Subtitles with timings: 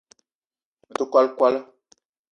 [0.85, 1.59] Me te kwal kwala